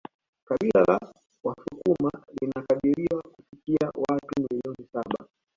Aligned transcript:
Kabila 0.45 0.81
la 0.87 1.11
wasukuma 1.43 2.11
linakadiriwa 2.41 3.21
kufikia 3.23 3.91
watu 4.09 4.41
milioni 4.51 4.87
saba 4.93 5.27